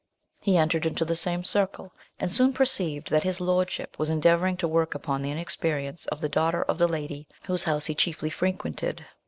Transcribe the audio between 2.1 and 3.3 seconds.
and soon perceived, that